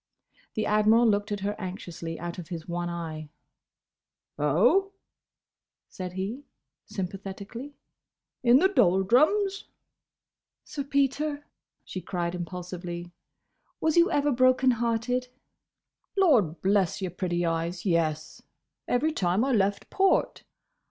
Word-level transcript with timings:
The 0.55 0.65
Admiral 0.65 1.05
looked 1.07 1.31
at 1.31 1.41
her 1.41 1.55
anxiously 1.59 2.19
out 2.19 2.39
of 2.39 2.47
his 2.47 2.67
one 2.67 2.89
eye. 2.89 3.29
"Oh?" 4.39 4.93
said 5.89 6.13
he, 6.13 6.45
sympathetically, 6.87 7.75
"In 8.41 8.57
the 8.57 8.67
doldrums?" 8.67 9.65
"Sir 10.63 10.85
Peter," 10.85 11.45
she 11.85 12.01
cried, 12.01 12.33
impulsively, 12.33 13.11
"was 13.79 13.95
you 13.95 14.09
ever 14.09 14.31
broken 14.31 14.71
hearted?" 14.71 15.27
"Lord 16.17 16.59
bless 16.63 16.99
your 16.99 17.11
pretty 17.11 17.45
eyes, 17.45 17.85
yes! 17.85 18.41
Every 18.87 19.11
time 19.11 19.45
I 19.45 19.51
left 19.51 19.91
port." 19.91 20.45